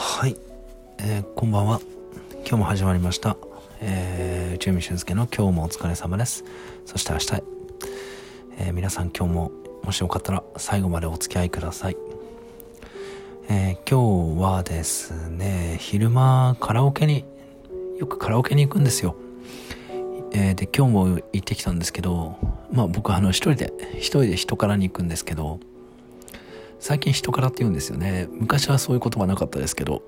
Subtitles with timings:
[0.00, 0.36] はい、
[0.98, 1.80] えー、こんばんは。
[2.46, 3.36] 今日も始まりました、
[3.80, 6.44] えー、内海俊介の今日もお疲れ様です。
[6.86, 7.42] そして明日へ、
[8.58, 11.96] えー、皆さん今日ももしよかったら最後までお付き合いください。
[13.48, 17.24] えー、今日はですね昼間カラオケに
[17.98, 19.16] よくカラオケに行くんですよ。
[20.30, 22.38] えー、で今日も行ってきたんですけど
[22.70, 25.58] まあ僕あの一人で一人で人からに行くんですけど
[26.80, 28.28] 最近人からって言うんですよね。
[28.30, 30.02] 昔はそういう言葉なかったですけど。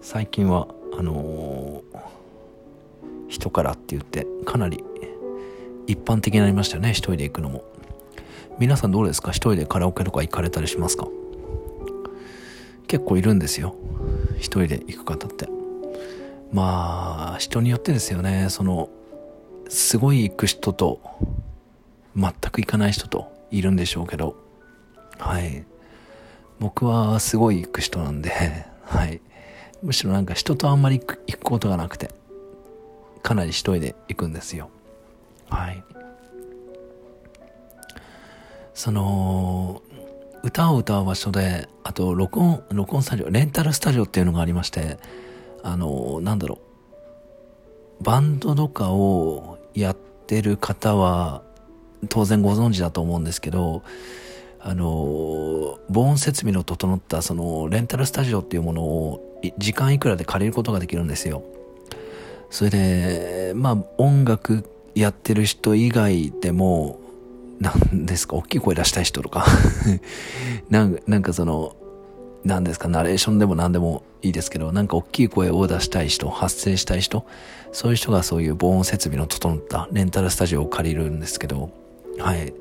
[0.00, 1.98] 最近はあのー、
[3.28, 4.84] 人からって言ってかなり
[5.86, 6.90] 一般的になりましたよね。
[6.90, 7.64] 一人で行くのも。
[8.58, 9.30] 皆さんどうですか？
[9.30, 11.08] 一人でカラオケとか行かれたりしますか？
[12.86, 13.74] 結構いるんですよ。
[14.36, 15.48] 一人で行く方って。
[16.52, 18.48] まあ人によってですよね。
[18.50, 18.90] その
[19.70, 21.00] すごい行く人と
[22.14, 24.43] 全く行かない人といるんでしょうけど。
[25.18, 25.64] はい。
[26.60, 28.30] 僕はすごい行く人なんで
[28.84, 29.20] はい。
[29.82, 32.10] むしろなんか人とあんまり行くことがなくて
[33.22, 34.70] かなり一人で行くんですよ。
[35.48, 35.84] はい。
[38.72, 39.82] その
[40.42, 44.98] 歌を歌う場所であと録音録音スタジオレンタルスタジオっていうのがありまして
[45.62, 46.58] あのなんだろ
[48.00, 48.04] う。
[48.04, 51.42] バンドとかをやってる方は
[52.08, 53.82] 当然ご存知だと思うんですけど
[54.66, 61.42] あの防音設備の整ったそのレンタルスタジオっていうものを時間いくらで借りることができるんですよ。
[62.48, 66.98] それでまあ音楽やってる人以外でも
[67.60, 69.44] 何ですか大きい声出したい人とか。
[70.70, 71.76] なんなんかその
[72.42, 77.26] 何ですかナレーションでも何でもいいですけどなんか大きい声を出したい人発声したい人
[77.72, 81.70] そういう人がそういう防音設備の整ったレンタルスタジオを借りるんですけど
[82.18, 82.54] はい。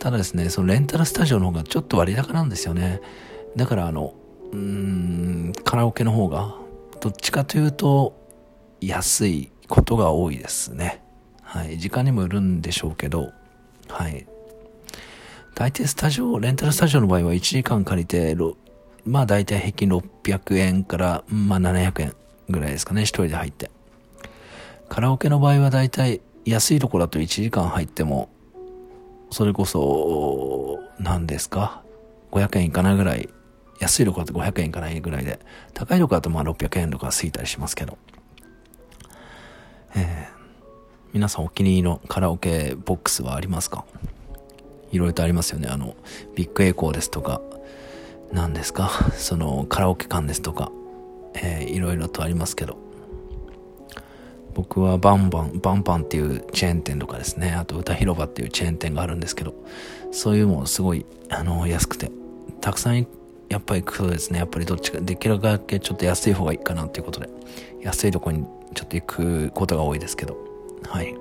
[0.00, 3.02] ただですね、そのレンタルスタジオの方がちょっと割高なんですよね。
[3.54, 4.14] だからあの、
[4.50, 6.56] うーん、カラオケの方が、
[7.00, 8.18] どっちかというと、
[8.80, 11.04] 安いことが多いですね。
[11.42, 11.76] はい。
[11.76, 13.32] 時間にもよるんでしょうけど、
[13.88, 14.26] はい。
[15.54, 18.34] 大体スタジオ、レンタルスタジオの場合は1時間借りて、
[19.04, 22.14] まあ大体平均600円から、まあ700円
[22.48, 23.70] ぐらいですかね、一人で入って。
[24.88, 28.30] カラオケの場合は大体安いところだと1時間入っても
[29.30, 31.82] それこそ、何ですか
[32.32, 33.28] ?500 円いかないぐらい、
[33.78, 35.38] 安いとこだと500円いかないぐらいで、
[35.72, 37.96] 高いとこだとまあ600円とか過ぎたりしますけど。
[39.94, 40.34] えー、
[41.12, 43.84] 皆さんお気に入りのカラオケボックスはありますか？
[44.92, 45.68] いろいろとありますよね。
[45.68, 45.96] あの、
[46.34, 47.40] ビッグエコーですとか、
[48.32, 48.90] 何ですか？
[49.12, 50.70] そのカラオケ館ですとか、
[51.34, 52.89] えー、いろいろとありますけど。
[54.54, 59.54] 僕はバンバン、バンパンっていうチェーン店とかですね、あと歌広場っていうチェーン店があるんですけど、
[60.10, 62.10] そういうもすごい、あの、安くて、
[62.60, 63.06] たくさん
[63.48, 67.28] やっぱり行くとですね、やっぱりどっちか、できるだけちょっと安い方がいいかなっていうことで、
[67.82, 68.44] 安いとこに
[68.74, 70.36] ちょっと行くことが多いですけど、
[70.84, 71.14] はい。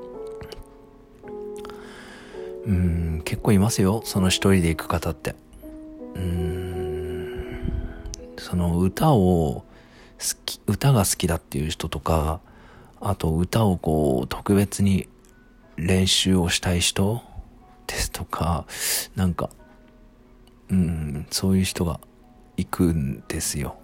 [2.65, 5.35] うん、結構いますよ、その一人で行く方って。
[6.15, 7.71] うん、
[8.37, 9.65] その歌を好
[10.45, 12.41] き、歌が好きだっていう人とか、
[13.01, 15.07] あと歌をこう特別に
[15.77, 17.21] 練習をしたい人
[17.87, 18.65] ですとか、
[19.15, 19.49] なんか、
[20.69, 21.99] うん、そういう人が
[22.57, 23.77] 行くんですよ。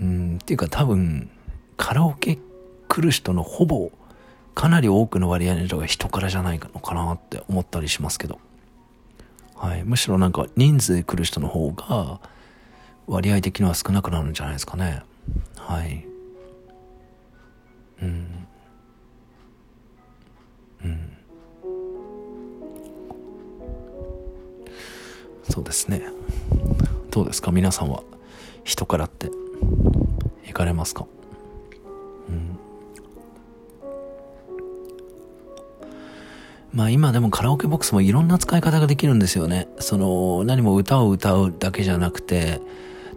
[0.00, 1.30] うん、っていうか多分、
[1.76, 2.38] カラオケ
[2.88, 3.90] 来る人のほぼ、
[4.54, 8.38] かなり多くの割合の人が人からじゃないのかなって思ったりしますけど。
[9.54, 9.84] はい。
[9.84, 12.20] むしろなんか人数来る人の方が、
[13.06, 15.02] 割合的には少なくなるんじゃないですかね。
[15.56, 16.06] はい。
[18.02, 18.46] うん。
[20.84, 21.12] うん。
[25.48, 26.02] そうですね。
[27.10, 27.50] どうですか？
[27.50, 28.02] 皆さんは
[28.64, 29.30] 人からって
[30.44, 31.06] 行かれますか？
[32.28, 32.58] うん。
[36.72, 39.66] まあ今でもカラオケボックスもいろんな使い方ができるんですよね。
[39.78, 42.60] その何も歌を歌うだけじゃなくて、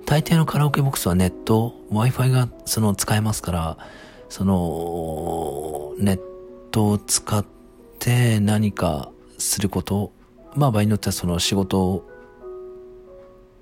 [0.06, 3.78] 大抵のカラオケボックスはネット、Wi-Fi がその使えますから、
[4.30, 6.20] その、ネッ
[6.72, 7.46] トを使っ
[7.98, 10.14] て何かすること、
[10.56, 12.10] まあ場合によってはその仕事を、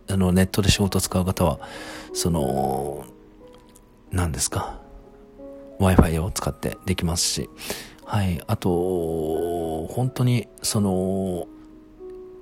[0.09, 1.59] あの、ネットで仕事を使う方は、
[2.13, 3.05] その、
[4.11, 4.79] 何ですか、
[5.79, 7.49] Wi-Fi を使ってできますし、
[8.05, 11.47] はい、あと、本当に、その、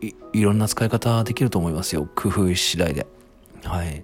[0.01, 2.07] いいろんな使い方できると思いますよ。
[2.16, 3.07] 工夫次第で。
[3.63, 4.04] はい。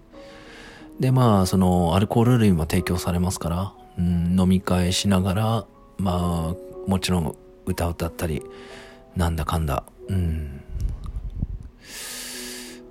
[1.00, 5.66] で、まあ、その、アルコール類も提供されますから、うん、飲み会しながら、
[5.98, 7.36] まあ、もちろん
[7.66, 8.44] 歌歌ったり、
[9.16, 10.62] なんだかんだ、うん。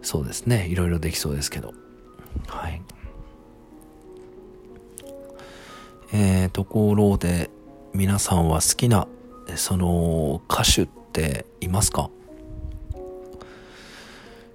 [0.02, 0.66] そうですね。
[0.68, 1.72] いろいろできそうですけど。
[2.46, 2.82] はい。
[6.12, 7.50] えー、ところで、
[7.94, 9.06] 皆さんは好きな、
[9.54, 12.10] その、歌手っていますか？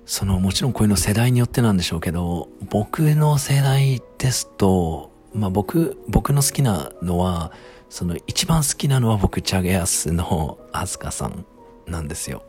[0.05, 7.51] その、もちろんこういうの世代によってなんでしょうけど、僕の世代ですと、まあ僕僕の好きなのは
[7.89, 11.45] その一番好きなのは僕チャゲアスのアスカさん
[11.87, 12.43] なんですよ。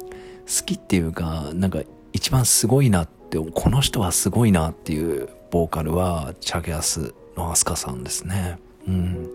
[0.00, 1.80] 好きっていうかなんか
[2.12, 8.58] 一番すごいなってこの人はすごいなっていうボーカルはチャゲアスのアスカさんですね。
[8.86, 9.32] うん。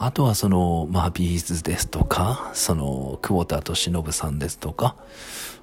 [0.00, 4.94] あとはその、まあ、ビーズですとか、その、久保田敏信さんですとか、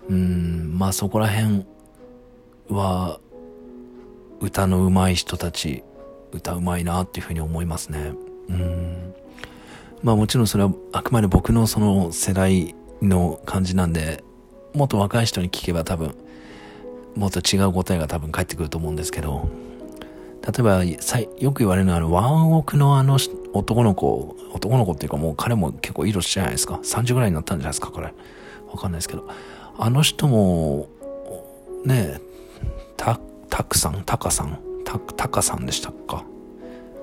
[0.10, 1.66] うん、まあそこら辺
[2.70, 3.20] は、
[4.42, 5.84] 歌の上手い人たち、
[6.36, 8.14] 歌うまいなっていうふうに思いますね。
[8.50, 9.14] うん。
[10.04, 14.24] まあもちろんそれはあくまで僕のその世代の感じなんで、
[14.74, 16.16] もっと若い人に聞けば多分、
[17.16, 19.50] もっと違う答えが多分返ってくると思うんですけど、
[20.46, 23.18] 例えば、よく言われるのは、あの、ワンオクのあの
[23.54, 26.76] 男の子、男の子っていうかもう彼も結構色じゃないですか。
[26.84, 28.14] 30ぐらいになったんじゃないですか、これ。
[28.72, 29.28] わかんないですけど。
[29.78, 30.88] あの人も、
[31.84, 32.20] ね
[32.96, 34.60] た、たくさん、たかさん、
[35.00, 36.24] た、たかさんでしたか？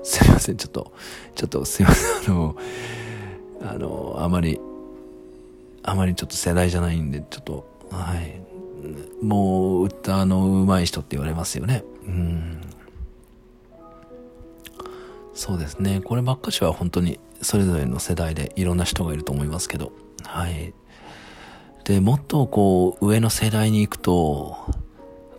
[0.03, 0.93] すいません、ちょっと、
[1.35, 2.55] ちょっとすいません、あの、
[3.61, 4.59] あの、あまり、
[5.83, 8.41] あまりちょっと世代じゃないんで、ちょっと、はい。
[9.23, 11.83] もう、歌の上手い人って言われますよね。
[12.05, 12.61] うん。
[15.33, 16.01] そうですね。
[16.01, 19.91] こればっかしは本当にそれぞれの世代でいろんな人がいると思いますけど。
[20.23, 20.73] はい。
[21.85, 24.57] で、もっとこう、上の世代に行くと、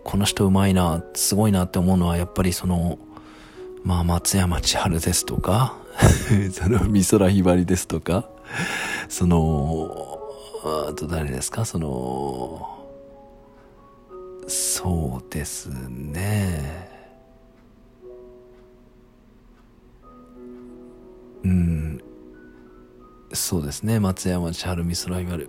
[0.05, 2.99] この人うまいな、すごいなって思うのは、やっぱりその、
[3.83, 5.77] まあ、松山千春ですとか、
[6.53, 8.29] その、美空ひばりですとか、
[9.09, 10.21] その、
[10.89, 12.87] あと誰ですか、その、
[14.47, 16.91] そうですね。
[21.45, 22.01] うん、
[23.33, 25.49] そうですね、松山千春美空ひばり。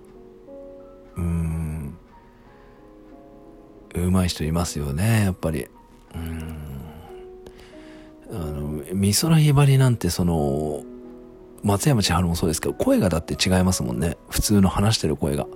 [4.06, 5.68] うまい人いますよね、やっぱり。
[6.16, 6.58] うん。
[8.32, 10.84] あの、美空ひばりなんてその、
[11.64, 14.18] 松山千春もそうですけど、声がだって違いますもんね。
[14.30, 15.48] 普通の話してる声が。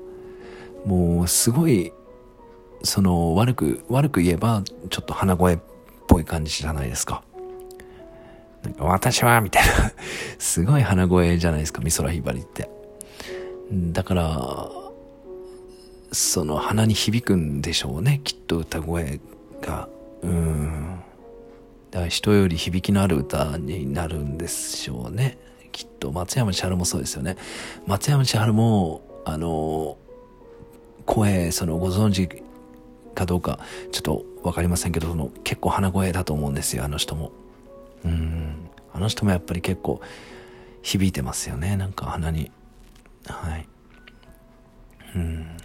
[0.86, 1.94] もう、すごい、
[2.84, 5.60] その、悪く、悪く言えば、ちょっと鼻声っ
[6.07, 7.24] ぽい感じじゃないですか。
[8.63, 9.92] なんか私は、みたいな
[10.40, 12.69] すごい鼻声じゃないですか、美空ひばりって。
[13.72, 14.69] だから、
[16.12, 19.20] その鼻に響くんでしょうね、きっと歌声
[19.62, 19.90] が。
[20.22, 21.00] うん。
[21.92, 25.38] だから人より響きのある歌になるんでしょうね。
[25.72, 26.12] きっと。
[26.12, 27.38] 松山千春もそうですよね。
[27.86, 29.98] 松山千春も、あの、
[31.06, 32.28] 声、そのご存知
[33.16, 33.60] かどうか、
[33.92, 37.32] ちょっとわかりませんけど、その結構鼻声だと思うんですよ、あの人も。
[38.04, 38.70] うん。
[38.94, 40.02] あの人もやっぱり結構
[40.82, 42.52] 響いてますよね、なんか鼻に。
[43.28, 43.68] はい。
[45.16, 45.58] うん。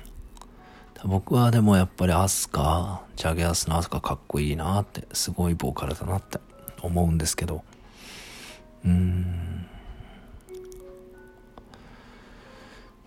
[1.04, 6.38] 僕はでもやっぱりアスカ、ジャゲアスのアスカかっこいいなって、すごいボーカルだなって
[6.80, 7.62] 思うんですけど、
[8.84, 9.66] うーん。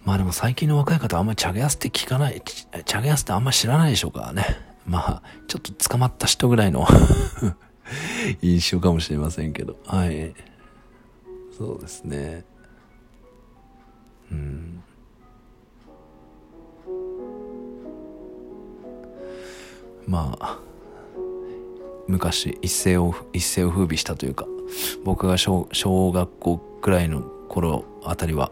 [0.06, 4.46] まあでも最近の若い方あんまりチャゲアスって聞かない、チャゲアスってあんまり知らないでしょうからね。
[4.86, 6.88] まあ、ちょっと捕まった人ぐらいの
[8.42, 10.34] 印象かもしれませんけど、はい。
[11.58, 12.46] そうですね。
[14.32, 14.84] うん。
[20.08, 20.60] まあ
[22.08, 24.48] 昔一世を一世を風靡したというか
[25.04, 28.52] 僕が小小学校くらいの頃あたりは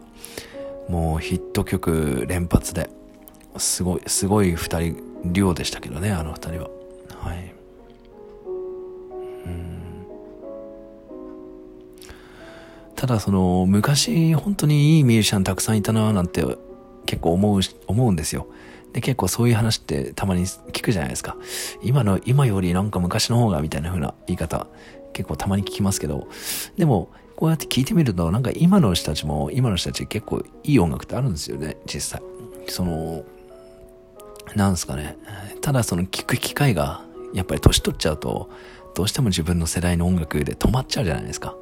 [0.90, 2.90] もうヒット曲連発で
[3.58, 6.70] すごいすごい二人量でしたけどねあの二人は。
[7.20, 7.54] はい。
[9.46, 10.08] うん。
[12.96, 16.44] ただその昔本当にいいミュージシャンたくさんいたななんて
[17.06, 18.48] 結構思う思うんですよ。
[18.96, 21.36] で、結構そういう話ってたまに聞くじゃないですか。
[21.84, 24.68] 今の、今よりなんか昔の方がみたいな風な言い方、
[25.12, 26.30] 結構たまに聞きますけど、
[26.78, 32.22] でも、こうやって聞いてみると、なんか今の人たちも、今の人たち結構いい音楽ってあるんですよね、実際。
[32.70, 33.26] その、
[34.56, 35.18] なんすかね。
[35.60, 38.50] ただその聞く機会が、やっぱり年取っちゃうと、
[38.96, 41.58] どうしても自分の世代の音楽で止まっちゃうじゃないですか。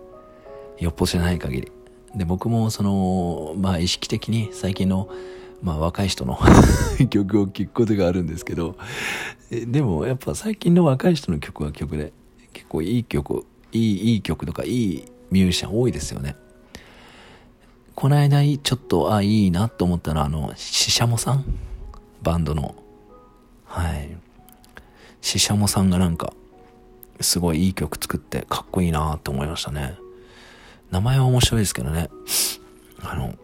[0.78, 1.72] よっぽどじゃない限り。
[2.16, 5.10] で、僕もその、まあ意識的に最近の
[5.62, 6.40] まあ若い人の
[7.10, 8.78] 曲を聴くことがあるんですけど、
[9.50, 12.12] でもやっぱ最近の若い人の曲は曲で、
[12.54, 16.36] 結構いい曲、いい、いい曲とかいいミュージシャン多いですよね。
[17.96, 21.46] この間ちょっと、あ、いいなと思ったのはあの、シシャモさん？
[22.22, 22.76] バンドの。
[23.66, 24.18] はい。
[25.22, 26.34] シシャモさんがなんか、
[27.22, 29.96] すごいいい曲作ってかっこいいなと思いましたね。
[30.92, 32.10] 名前は面白いですけどね。
[33.02, 33.36] あの、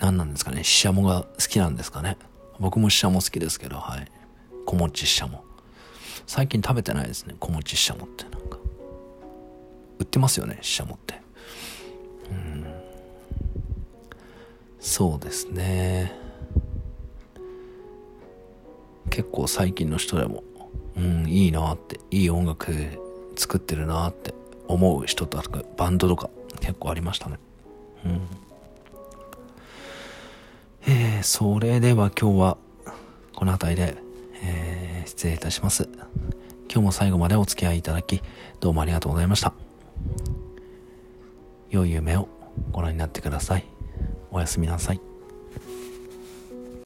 [0.00, 0.64] 何なんですかね。
[0.64, 2.16] ししゃもが好きなんですかね。
[2.58, 4.10] 僕もししゃも好きですけど、はい。
[4.66, 5.44] 小餅ししゃも。
[6.26, 7.34] 最近食べてないですね。
[7.38, 8.58] 小餅ししゃもってなんか。
[9.98, 11.20] 売ってますよね、ししゃもって。
[12.30, 12.66] うん。
[14.80, 16.12] そうですね。
[19.10, 20.44] 結構最近の人でも、
[20.96, 22.72] うん、いいなって、いい音楽
[23.36, 24.34] 作ってるなって
[24.68, 27.38] 思う人とか、バンドとか結構ありましたね。
[28.04, 28.47] うん。
[31.20, 32.56] ー、それでは今日は
[33.34, 33.96] この辺りで、
[34.42, 35.88] えー、失礼いたします。
[36.70, 38.22] 今日も最後までお付き合いいただき、
[38.60, 39.52] どうもありがとうございました。
[41.70, 42.28] 良い夢を
[42.72, 43.64] ご覧になってください。
[44.30, 45.00] おやすみなさい。